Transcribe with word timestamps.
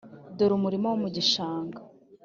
dore 0.37 0.53
umurima 0.55 0.87
wo 0.91 0.97
mu 1.03 1.09
gishanga. 1.15 1.77